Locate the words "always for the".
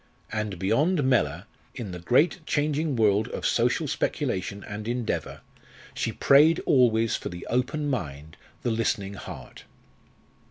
6.65-7.45